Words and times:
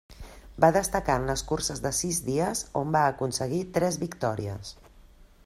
Va 0.63 0.69
destacar 0.77 1.17
en 1.21 1.27
les 1.31 1.43
curses 1.51 1.83
de 1.83 1.91
sis 1.99 2.21
dies 2.31 2.65
on 2.83 2.97
va 2.97 3.05
aconseguir 3.11 3.61
tres 3.79 4.01
victòries. 4.07 4.75